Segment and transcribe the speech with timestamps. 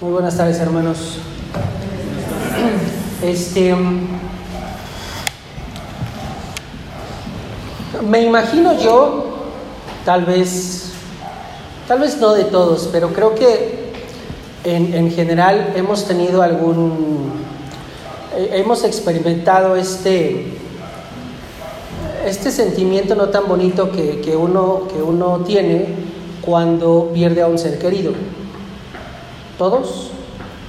[0.00, 1.18] Muy buenas tardes, hermanos.
[3.22, 3.74] Este.
[8.08, 9.24] Me imagino yo,
[10.04, 10.92] tal vez,
[11.88, 13.92] tal vez no de todos, pero creo que
[14.64, 17.32] en, en general hemos tenido algún.
[18.36, 20.54] eh, Hemos experimentado este.
[22.24, 25.86] Este sentimiento no tan bonito que, que uno, que uno tiene
[26.42, 28.12] cuando pierde a un ser querido.
[29.58, 30.10] Todos,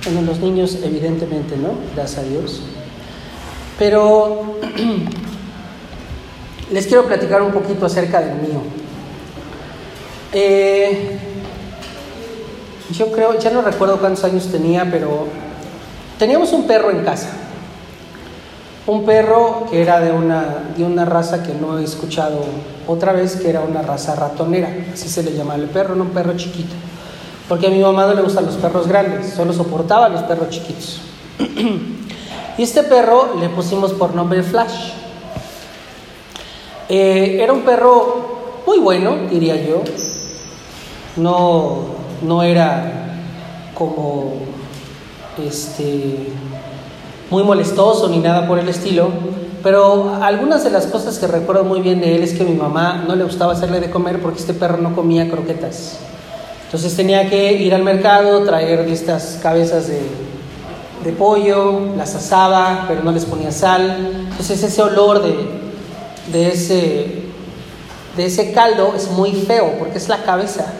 [0.03, 1.69] bueno, los niños evidentemente, ¿no?
[1.95, 2.61] Gracias a Dios.
[3.77, 4.55] Pero
[6.71, 8.61] les quiero platicar un poquito acerca del mío.
[10.33, 11.19] Eh,
[12.97, 15.27] yo creo, ya no recuerdo cuántos años tenía, pero
[16.17, 17.29] teníamos un perro en casa.
[18.87, 22.43] Un perro que era de una, de una raza que no he escuchado
[22.87, 26.09] otra vez, que era una raza ratonera, así se le llamaba el perro, no un
[26.09, 26.73] perro chiquito.
[27.49, 31.01] Porque a mi mamá no le gustan los perros grandes, solo soportaba los perros chiquitos.
[32.57, 34.91] y este perro le pusimos por nombre Flash.
[36.87, 39.81] Eh, era un perro muy bueno, diría yo.
[41.17, 41.85] No,
[42.21, 43.17] no era
[43.73, 44.33] como
[45.43, 46.31] este
[47.31, 49.09] muy molestoso ni nada por el estilo,
[49.63, 53.05] pero algunas de las cosas que recuerdo muy bien de él es que mi mamá
[53.07, 55.99] no le gustaba hacerle de comer porque este perro no comía croquetas.
[56.69, 63.11] Entonces tenía que ir al mercado, traer estas cabezas de, pollo, las asaba, pero no
[63.11, 64.27] les ponía sal.
[64.29, 65.23] Entonces ese olor
[66.31, 67.23] de, ese,
[68.15, 70.71] de ese caldo es muy feo porque es la cabeza.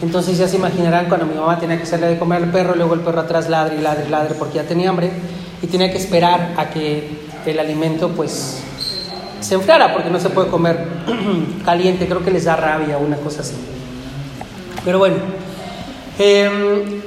[0.00, 2.94] Entonces ya se imaginarán cuando mi mamá tenía que hacerle de comer al perro, luego
[2.94, 5.10] el perro atrás ladre y ladre y ladre porque ya tenía hambre
[5.60, 8.62] y tenía que esperar a que el alimento pues
[9.40, 10.82] se enfriara porque no se puede comer
[11.66, 13.79] caliente, creo que les da rabia una cosa así.
[14.84, 15.16] Pero bueno,
[16.18, 17.00] eh,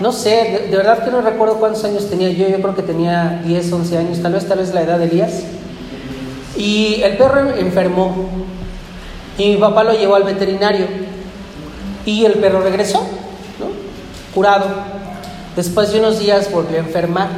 [0.00, 3.40] no sé, de, verdad que no recuerdo cuántos años tenía yo, yo creo que tenía
[3.44, 5.44] 10, 11 años, tal vez, tal vez la edad de Elías.
[6.56, 8.28] Y el perro enfermó
[9.38, 10.86] y mi papá lo llevó al veterinario
[12.06, 13.00] y el perro regresó,
[13.58, 13.66] ¿no?
[14.34, 14.66] curado.
[15.54, 17.28] Después de unos días volvió a enfermar.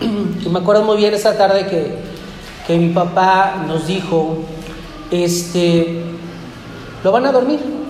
[0.44, 1.96] Y me acuerdo muy bien esa tarde que,
[2.66, 4.40] que mi papá nos dijo,
[5.10, 6.02] este,
[7.02, 7.83] lo van a dormir.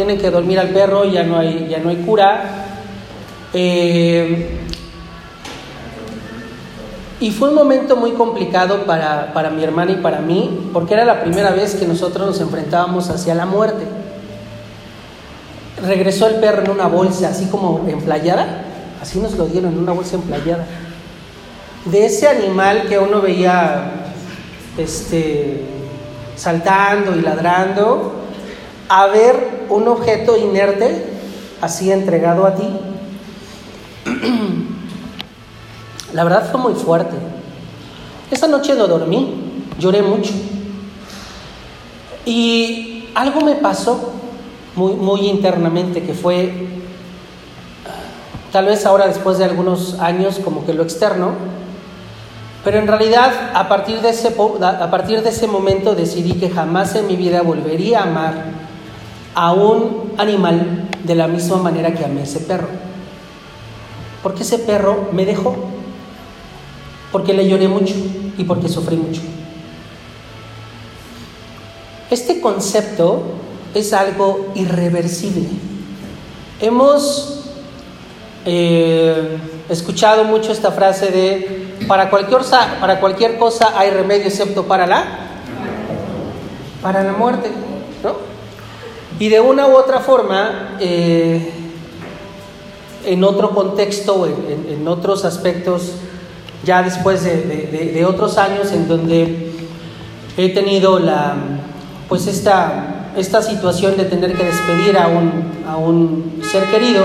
[0.00, 2.42] Tienen que dormir al perro, ya no hay, ya no hay cura.
[3.52, 4.58] Eh,
[7.20, 11.04] y fue un momento muy complicado para, para mi hermana y para mí, porque era
[11.04, 13.84] la primera vez que nosotros nos enfrentábamos hacia la muerte.
[15.82, 18.62] Regresó el perro en una bolsa, así como emplayada,
[19.02, 20.64] así nos lo dieron, en una bolsa emplayada.
[21.84, 23.92] De ese animal que uno veía
[24.78, 25.60] este,
[26.36, 28.14] saltando y ladrando,
[28.90, 31.06] a ver un objeto inerte,
[31.60, 32.68] así entregado a ti.
[36.12, 37.14] La verdad fue muy fuerte.
[38.32, 40.32] Esa noche no dormí, lloré mucho.
[42.26, 44.10] Y algo me pasó
[44.74, 46.66] muy, muy internamente que fue,
[48.50, 51.34] tal vez ahora después de algunos años, como que lo externo,
[52.64, 56.96] pero en realidad a partir de ese, a partir de ese momento decidí que jamás
[56.96, 58.59] en mi vida volvería a amar
[59.34, 62.68] a un animal de la misma manera que amé ese perro.
[64.22, 65.56] Porque ese perro me dejó,
[67.12, 67.94] porque le lloré mucho
[68.36, 69.22] y porque sufrí mucho.
[72.10, 73.22] Este concepto
[73.74, 75.48] es algo irreversible.
[76.60, 77.44] Hemos
[78.44, 82.40] eh, escuchado mucho esta frase de para cualquier,
[82.80, 85.04] para cualquier cosa hay remedio excepto para la
[86.82, 87.50] para la muerte,
[88.02, 88.29] ¿no?
[89.20, 91.50] Y de una u otra forma, eh,
[93.04, 95.92] en otro contexto, en, otros aspectos,
[96.64, 99.52] ya después de, de, de, otros años en donde
[100.38, 101.36] he tenido la,
[102.08, 107.04] pues esta, esta situación de tener que despedir a un, a un ser querido,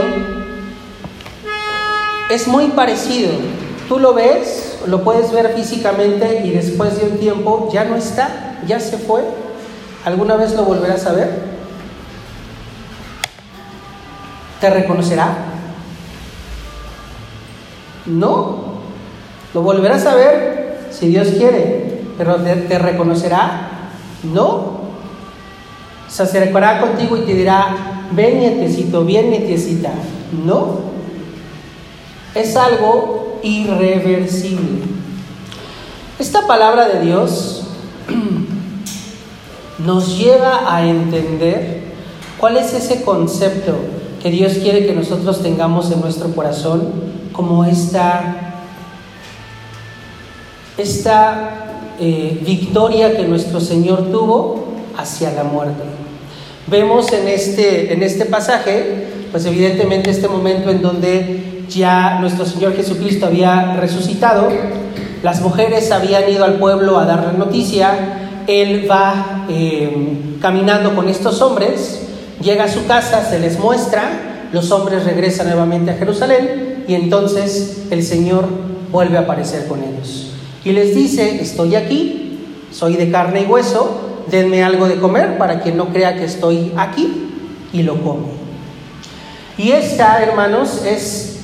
[2.30, 3.31] es muy parecido.
[3.89, 8.62] Tú lo ves, lo puedes ver físicamente y después de un tiempo ya no está,
[8.66, 9.22] ya se fue.
[10.06, 11.55] ¿Alguna vez lo volverás a ver?
[14.60, 15.36] ¿Te reconocerá?
[18.06, 18.75] No.
[19.54, 23.69] Lo volverás a ver si Dios quiere, pero ¿te, te reconocerá?
[24.24, 24.86] No.
[26.07, 29.92] Se acercará contigo y te dirá, ven nietecito, bien nietecita.
[30.46, 30.80] No.
[32.34, 34.84] Es algo irreversible.
[36.19, 37.63] Esta palabra de Dios
[39.80, 41.84] nos lleva a entender
[42.38, 43.75] cuál es ese concepto
[44.25, 46.89] que Dios quiere que nosotros tengamos en nuestro corazón
[47.31, 48.56] como esta,
[50.80, 54.66] esta eh, victoria que nuestro Señor tuvo
[54.98, 55.83] hacia la muerte.
[56.66, 62.75] Vemos en este, en este pasaje, pues evidentemente este momento en donde ya nuestro Señor
[62.75, 64.50] Jesucristo había resucitado,
[65.22, 71.10] las mujeres habían ido al pueblo a dar la noticia, Él va eh, caminando con
[71.10, 72.05] estos hombres,
[72.42, 77.84] llega a su casa, se les muestra, los hombres regresan nuevamente a Jerusalén y entonces
[77.92, 78.48] el Señor
[78.92, 80.32] vuelve a aparecer con ellos.
[80.64, 82.40] Y les dice, estoy aquí,
[82.72, 86.72] soy de carne y hueso, denme algo de comer para que no crea que estoy
[86.78, 87.30] aquí
[87.74, 88.28] y lo come.
[89.58, 91.40] Y esta, hermanos, es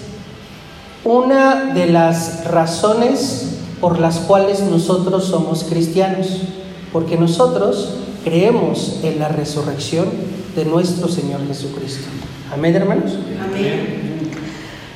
[1.03, 6.41] una de las razones por las cuales nosotros somos cristianos,
[6.93, 10.07] porque nosotros creemos en la resurrección
[10.55, 12.07] de nuestro Señor Jesucristo.
[12.51, 13.13] Amén, hermanos.
[13.43, 14.11] Amén.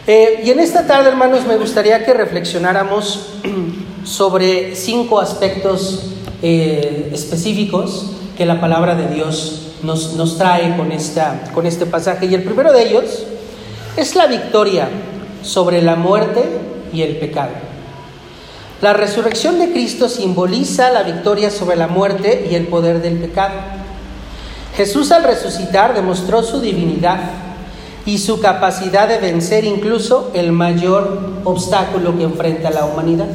[0.08, 3.28] Eh, y en esta tarde, hermanos, me gustaría que reflexionáramos
[4.04, 6.12] sobre cinco aspectos
[6.44, 12.28] eh, específicos que la palabra de Dios nos, nos trae con, esta, con este pasaje.
[12.28, 13.24] Y el primero de ellos
[13.98, 14.90] es la victoria
[15.42, 16.44] sobre la muerte
[16.94, 17.65] y el pecado.
[18.82, 23.54] La resurrección de Cristo simboliza la victoria sobre la muerte y el poder del pecado.
[24.76, 27.20] Jesús al resucitar demostró su divinidad
[28.06, 33.28] y su capacidad de vencer incluso el mayor obstáculo que enfrenta la humanidad.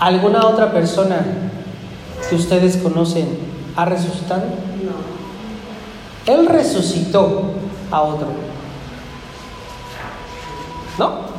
[0.00, 1.24] ¿Alguna otra persona
[2.28, 3.38] que ustedes conocen
[3.76, 4.42] ha resucitado?
[4.82, 6.32] No.
[6.32, 7.52] Él resucitó
[7.90, 8.26] a otro.
[10.98, 11.33] ¿No?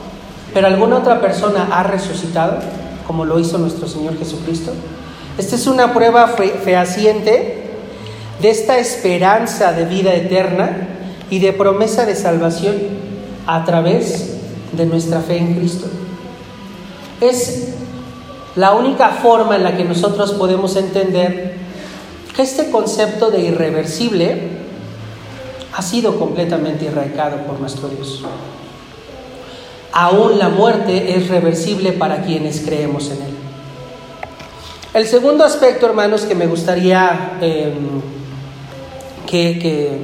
[0.55, 2.59] Pero alguna otra persona ha resucitado,
[3.05, 4.71] como lo hizo nuestro Señor Jesucristo.
[5.37, 7.71] Esta es una prueba fehaciente
[8.41, 10.87] de esta esperanza de vida eterna
[11.29, 12.75] y de promesa de salvación
[13.45, 14.37] a través
[14.71, 15.87] de nuestra fe en Cristo.
[17.19, 17.73] Es
[18.55, 21.55] la única forma en la que nosotros podemos entender
[22.33, 24.51] que este concepto de irreversible
[25.75, 28.23] ha sido completamente erradicado por nuestro Dios.
[29.97, 33.36] Aún la muerte es reversible para quienes creemos en Él.
[34.94, 38.01] El segundo aspecto, hermanos, que me gustaría em,
[39.25, 39.97] que, que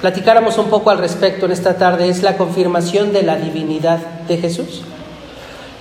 [0.00, 4.36] platicáramos un poco al respecto en esta tarde es la confirmación de la divinidad de
[4.38, 4.82] Jesús.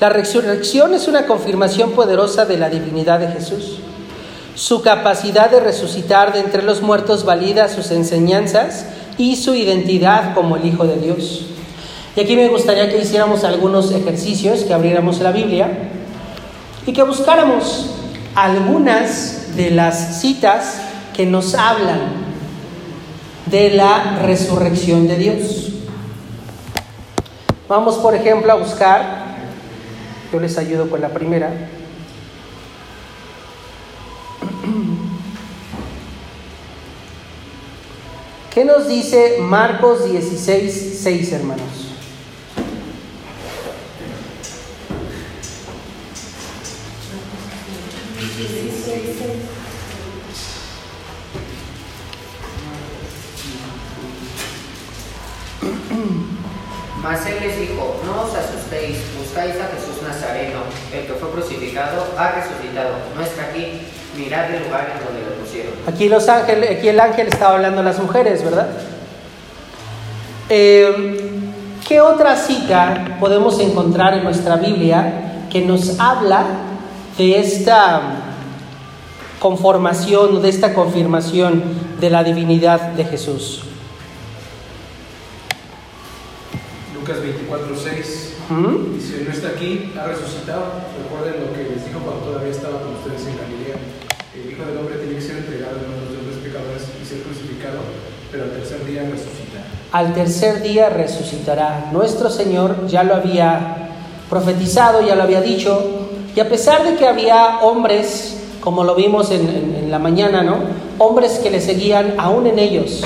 [0.02, 3.78] La resurrección es una confirmación poderosa de la divinidad de Jesús.
[4.56, 8.88] Su capacidad de resucitar de entre los muertos valida sus enseñanzas
[9.20, 11.46] y su identidad como el Hijo de Dios.
[12.16, 15.70] Y aquí me gustaría que hiciéramos algunos ejercicios, que abriéramos la Biblia
[16.86, 17.90] y que buscáramos
[18.36, 20.80] algunas de las citas
[21.14, 22.00] que nos hablan
[23.48, 25.70] de la resurrección de Dios.
[27.68, 29.26] Vamos, por ejemplo, a buscar
[30.32, 31.70] yo les ayudo con la primera.
[38.54, 41.85] ¿Qué nos dice Marcos 16, 6, hermanos?
[59.36, 60.60] Buscáis a Jesús Nazareno,
[60.94, 63.82] el que fue crucificado, ha resucitado, no está aquí,
[64.16, 65.74] mirad el lugar en donde lo pusieron.
[65.88, 68.70] Aquí, los ángeles, aquí el ángel estaba hablando a las mujeres, ¿verdad?
[70.48, 71.52] Eh,
[71.86, 76.46] ¿Qué otra cita podemos encontrar en nuestra Biblia que nos habla
[77.18, 78.02] de esta
[79.40, 81.62] conformación, de esta confirmación
[82.00, 83.64] de la divinidad de Jesús?
[86.94, 87.65] Lucas 24,
[88.48, 88.94] 6.
[88.94, 90.86] Dice, no está aquí, ha resucitado.
[91.02, 93.78] Recuerden lo que les dijo cuando todavía estaba con ustedes en Galilea.
[94.36, 97.22] El Hijo del Hombre tiene que ser entregado en manos de hombres pecadores y ser
[97.24, 97.80] crucificado,
[98.32, 99.66] pero al tercer día resucitará.
[99.92, 101.90] Al tercer día resucitará.
[101.92, 103.90] Nuestro Señor ya lo había
[104.30, 109.32] profetizado, ya lo había dicho, y a pesar de que había hombres, como lo vimos
[109.32, 110.60] en, en, en la mañana, ¿no?
[110.98, 113.02] Hombres que le seguían, aún en ellos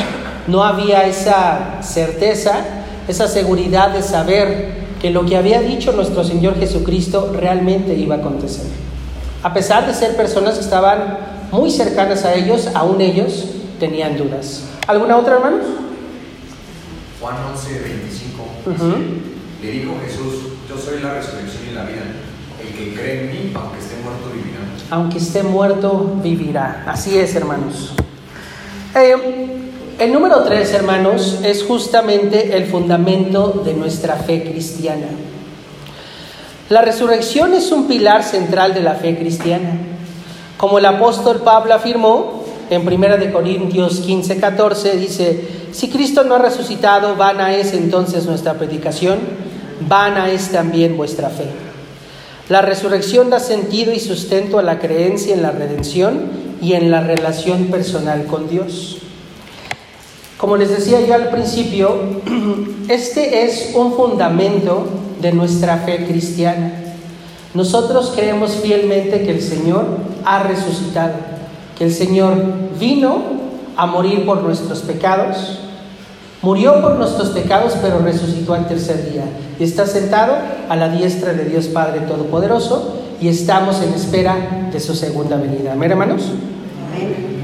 [0.48, 2.66] no había esa certeza
[3.10, 8.18] esa seguridad de saber que lo que había dicho nuestro Señor Jesucristo realmente iba a
[8.20, 8.66] acontecer.
[9.44, 11.18] A pesar de ser personas que estaban
[11.52, 13.46] muy cercanas a ellos, aún ellos
[13.80, 14.66] tenían dudas.
[14.88, 15.66] ¿Alguna otra, hermanos?
[17.22, 18.44] Juan 11, 25.
[18.66, 18.96] Uh -huh.
[19.62, 22.04] Le dijo Jesús, yo soy la resurrección y la vida.
[22.62, 24.60] El que cree en mí, aunque esté muerto, vivirá.
[24.90, 26.84] Aunque esté muerto, vivirá.
[26.88, 27.94] Así es, hermanos.
[28.96, 29.69] Eh,
[30.00, 35.08] El número tres, hermanos, es justamente el fundamento de nuestra fe cristiana.
[36.70, 39.72] La resurrección es un pilar central de la fe cristiana.
[40.56, 46.40] Como el apóstol Pablo afirmó en 1 Corintios 15, 14, dice, si Cristo no ha
[46.40, 49.20] resucitado, vana es entonces nuestra predicación,
[49.86, 51.48] vana es también vuestra fe.
[52.48, 57.02] La resurrección da sentido y sustento a la creencia en la redención y en la
[57.02, 59.00] relación personal con Dios.
[60.40, 61.98] Como les decía yo al principio,
[62.88, 64.88] este es un fundamento
[65.22, 66.72] de nuestra fe cristiana.
[67.54, 69.86] Nosotros creemos fielmente que el Señor
[70.24, 71.16] ha resucitado,
[71.78, 72.42] que el Señor
[72.80, 73.18] vino
[73.76, 75.60] a morir por nuestros pecados,
[76.42, 79.26] murió por nuestros pecados, pero resucitó al tercer día
[79.60, 80.38] y está sentado
[80.70, 85.74] a la diestra de Dios Padre Todopoderoso y estamos en espera de su segunda venida.
[85.74, 86.32] ¿Amén, hermanos?
[86.96, 87.39] Amén.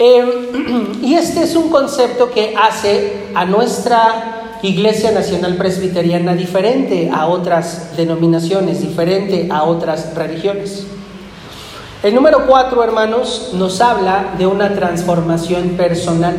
[0.00, 7.26] Em, y este es un concepto que hace a nuestra Iglesia Nacional Presbiteriana diferente a
[7.26, 10.86] otras denominaciones, diferente a otras religiones.
[12.02, 16.34] El número cuatro, hermanos, nos habla de una transformación personal.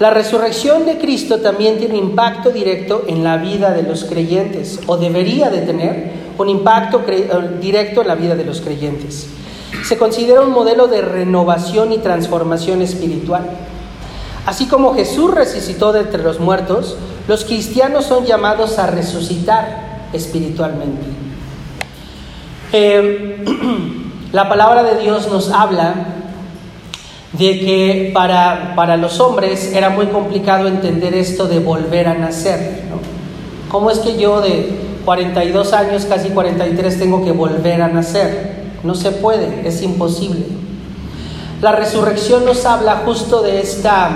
[0.00, 4.96] La resurrección de Cristo también tiene impacto directo en la vida de los creyentes, o
[4.96, 7.30] debería de tener un impacto eh,
[7.60, 9.28] directo en la vida de los creyentes
[9.84, 13.44] se considera un modelo de renovación y transformación espiritual.
[14.46, 16.96] Así como Jesús resucitó de entre los muertos,
[17.26, 21.06] los cristianos son llamados a resucitar espiritualmente.
[22.72, 23.44] Eh,
[24.32, 25.94] la palabra de Dios nos habla
[27.32, 32.82] de que para, para, los hombres era muy complicado entender esto de volver a nacer.
[33.68, 34.70] ¿Cómo es que yo de
[35.04, 38.65] 42 años, casi 43, tengo que volver a nacer?
[38.86, 40.46] No se puede, es imposible.
[41.60, 44.10] La resurrección nos habla justo de esta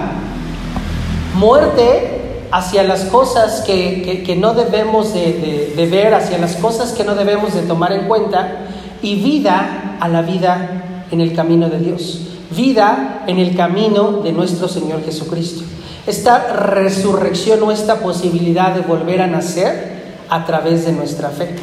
[1.34, 7.14] muerte hacia las cosas que, no debemos de, de, ver, hacia las cosas que no
[7.14, 8.66] debemos de tomar en cuenta,
[9.02, 12.20] y vida a la vida en el camino de Dios,
[12.56, 15.64] vida en el camino de nuestro Señor Jesucristo.
[16.06, 21.56] Esta resurrección o esta posibilidad de volver a nacer a través de nuestra fe.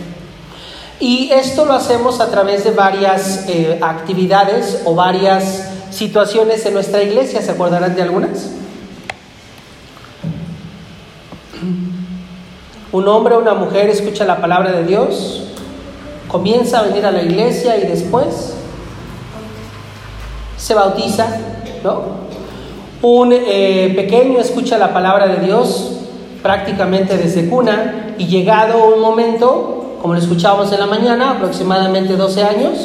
[1.00, 7.04] Y esto lo hacemos a través de varias eh, actividades o varias situaciones en nuestra
[7.04, 7.42] iglesia.
[7.42, 8.50] ¿Se acordarán de algunas?
[12.92, 15.44] Un hombre o una mujer escucha la palabra de Dios,
[16.28, 18.54] comienza a venir a la iglesia y después
[20.58, 21.28] se bautiza,
[21.84, 22.28] ¿no?
[23.04, 25.92] Un eh, pequeño escucha la palabra de Dios
[26.42, 32.44] prácticamente desde cuna y llegado un momento como lo escuchábamos en la mañana, aproximadamente 12
[32.44, 32.78] años,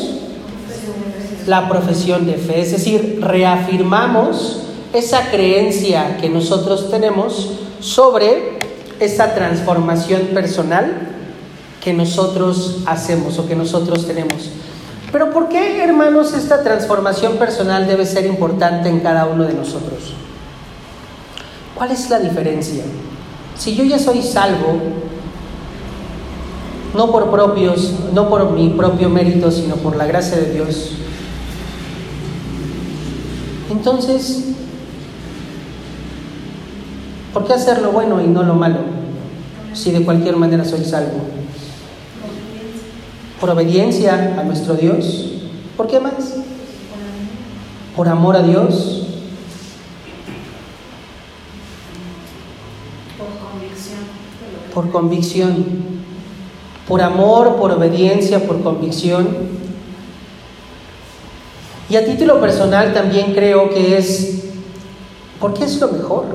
[1.46, 2.60] la profesión de fe.
[2.60, 4.60] Es decir, reafirmamos
[4.92, 7.50] esa creencia que nosotros tenemos
[7.80, 8.58] sobre
[9.00, 11.08] esa transformación personal
[11.82, 14.50] que nosotros hacemos o que nosotros tenemos.
[15.10, 20.14] Pero ¿por qué, hermanos, esta transformación personal debe ser importante en cada uno de nosotros?
[21.74, 22.84] ¿Cuál es la diferencia?
[23.58, 24.78] Si yo ya soy salvo,
[26.94, 30.92] no por propios, no por mi propio mérito, sino por la gracia de Dios.
[33.70, 34.44] Entonces,
[37.32, 38.80] ¿por qué hacer lo bueno y no lo malo?
[39.72, 41.20] Si de cualquier manera soy salvo.
[43.40, 45.32] Por obediencia a nuestro Dios.
[45.76, 46.34] ¿Por qué más?
[47.96, 49.06] Por amor a Dios.
[53.18, 53.98] Por convicción.
[54.74, 55.91] Por convicción
[56.92, 59.26] por amor, por obediencia, por convicción.
[61.88, 64.42] Y a título personal también creo que es
[65.40, 66.26] porque es lo mejor.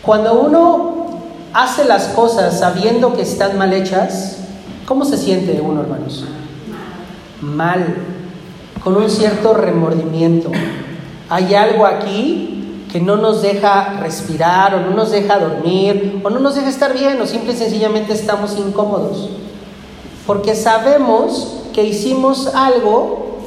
[0.00, 1.08] Cuando uno
[1.52, 4.38] hace las cosas sabiendo que están mal hechas,
[4.86, 6.24] ¿cómo se siente uno, hermanos?
[7.42, 7.96] Mal,
[8.82, 10.50] con un cierto remordimiento.
[11.28, 12.53] Hay algo aquí
[12.94, 16.92] que no nos deja respirar o no nos deja dormir o no nos deja estar
[16.92, 19.30] bien o simple y sencillamente estamos incómodos.
[20.28, 23.40] Porque sabemos que hicimos algo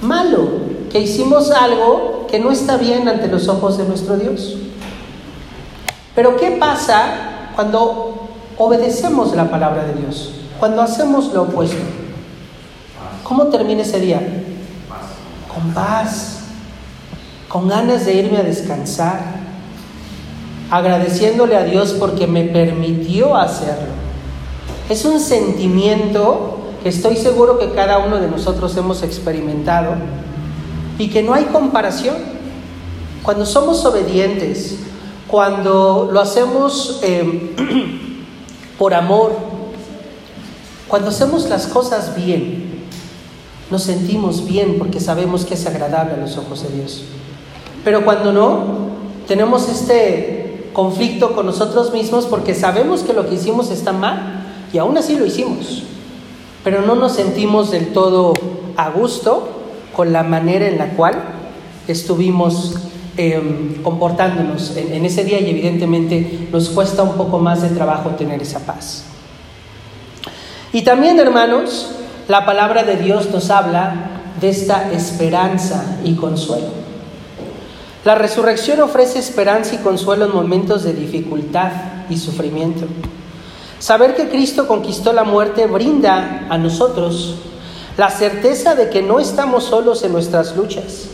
[0.00, 0.48] malo,
[0.90, 4.56] que hicimos algo que no está bien ante los ojos de nuestro Dios.
[6.14, 10.32] Pero ¿qué pasa cuando obedecemos la palabra de Dios?
[10.58, 11.76] Cuando hacemos lo opuesto.
[13.24, 14.22] ¿Cómo termina ese día?
[15.52, 16.39] Con paz
[17.50, 19.20] con ganas de irme a descansar,
[20.70, 23.88] agradeciéndole a Dios porque me permitió hacerlo.
[24.88, 29.96] Es un sentimiento que estoy seguro que cada uno de nosotros hemos experimentado
[30.96, 32.14] y que no hay comparación.
[33.24, 34.76] cuando somos obedientes,
[35.26, 37.54] cuando lo hacemos eh,
[38.78, 39.36] por amor,
[40.86, 42.86] cuando hacemos las cosas bien,
[43.72, 47.04] nos sentimos bien porque sabemos que es agradable a los ojos de Dios.
[47.84, 48.90] Pero cuando no,
[49.26, 54.78] tenemos este conflicto con nosotros mismos porque sabemos que lo que hicimos está mal y
[54.78, 55.84] aún así lo hicimos.
[56.62, 58.34] Pero no nos sentimos del todo
[58.76, 59.48] a gusto
[59.94, 61.14] con la manera en la cual
[61.88, 62.76] estuvimos
[63.16, 68.10] em, comportándonos en, en ese día y evidentemente nos cuesta un poco más de trabajo
[68.10, 69.04] tener esa paz.
[70.72, 71.90] Y también, hermanos,
[72.28, 76.79] la palabra de Dios nos habla de esta esperanza y consuelo.
[78.04, 81.70] La resurrección ofrece esperanza y consuelo en momentos de dificultad
[82.08, 82.86] y sufrimiento.
[83.78, 87.36] Saber que Cristo conquistó la muerte brinda a nosotros
[87.98, 91.08] la certeza de que no estamos solos en nuestras luchas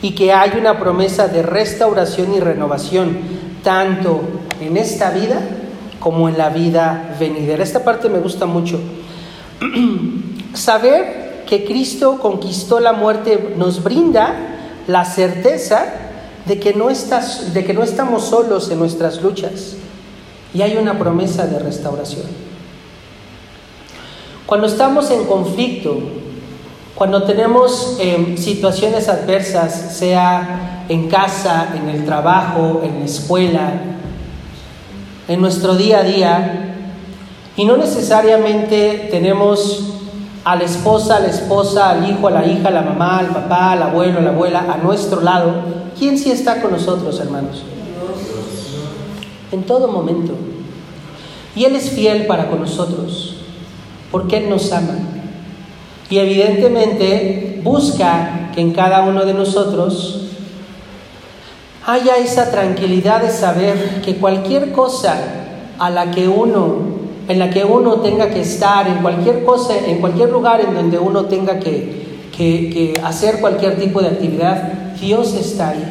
[0.00, 3.18] y que hay una promesa de restauración y renovación,
[3.64, 4.20] tanto
[4.60, 5.40] en esta vida
[5.98, 7.64] como en la vida venidera.
[7.64, 8.78] Esta parte me gusta mucho.
[10.54, 14.36] Saber que Cristo conquistó la muerte nos brinda
[14.86, 16.07] la certeza
[16.48, 19.76] de que, no estás, de que no estamos solos en nuestras luchas
[20.54, 22.24] y hay una promesa de restauración.
[24.46, 25.98] Cuando estamos en conflicto,
[26.94, 33.72] cuando tenemos eh, situaciones adversas, sea en casa, en el trabajo, en la escuela,
[35.28, 36.74] en nuestro día a día,
[37.56, 39.97] y no necesariamente tenemos
[40.48, 43.26] a la esposa, a la esposa, al hijo, a la hija, a la mamá, al
[43.26, 45.52] papá, al abuelo, a la abuela, a nuestro lado,
[45.98, 47.64] ¿quién sí está con nosotros, hermanos?
[49.52, 50.32] En todo momento.
[51.54, 53.36] Y Él es fiel para con nosotros,
[54.10, 54.94] porque Él nos ama.
[56.08, 60.30] Y evidentemente busca que en cada uno de nosotros
[61.86, 65.14] haya esa tranquilidad de saber que cualquier cosa
[65.78, 66.97] a la que uno
[67.28, 70.98] en la que uno tenga que estar, en cualquier cosa, en cualquier lugar en donde
[70.98, 72.08] uno tenga que,
[73.04, 75.84] hacer cualquier tipo de actividad, Dios está ahí.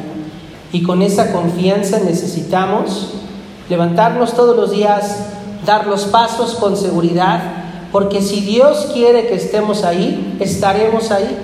[0.71, 3.13] Y con esa confianza necesitamos
[3.69, 5.25] levantarnos todos los días,
[5.65, 7.41] dar los pasos con seguridad,
[7.91, 11.37] porque si Dios quiere que estemos ahí, estaremos ahí.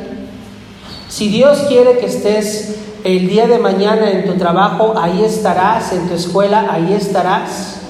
[1.08, 6.08] Si Dios quiere que estés el día de mañana en tu trabajo, ahí estarás, en
[6.08, 7.82] tu escuela, ahí estarás.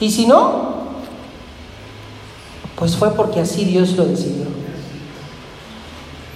[0.00, 0.75] Y si no,
[2.76, 4.44] pues fue porque así Dios lo decidió.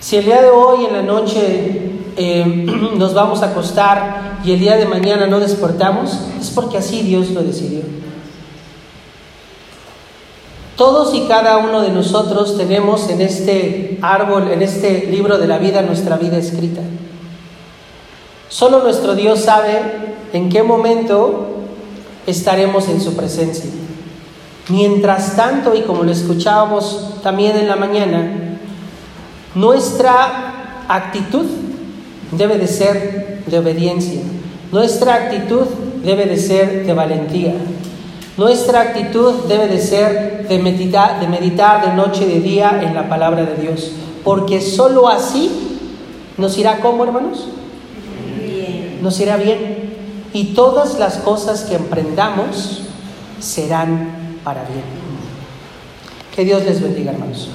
[0.01, 2.45] Si el día de hoy en la noche eh,
[2.97, 7.31] nos vamos a acostar y el día de mañana no despertamos, es porque así Dios
[7.31, 7.83] lo decidió.
[10.77, 15.59] Todos y cada uno de nosotros tenemos en este árbol, en este libro de la
[15.59, 16.81] vida, nuestra vida escrita.
[18.49, 19.79] Solo nuestro Dios sabe
[20.33, 21.49] en qué momento
[22.27, 23.71] estaremos en su presencia.
[24.71, 28.59] Mientras tanto, y como lo escuchábamos también en la mañana,
[29.57, 31.45] nuestra actitud
[32.31, 34.21] debe de ser de obediencia,
[34.71, 35.67] nuestra actitud
[36.05, 37.55] debe de ser de valentía,
[38.37, 42.95] nuestra actitud debe de ser de meditar, de meditar de noche y de día en
[42.95, 43.91] la palabra de Dios,
[44.23, 45.51] porque sólo así
[46.39, 47.49] nos irá como hermanos,
[49.03, 49.91] nos irá bien.
[50.33, 52.83] Y todas las cosas que emprendamos
[53.41, 54.85] serán para bien.
[56.35, 57.49] Que Dios les bendiga, hermanos.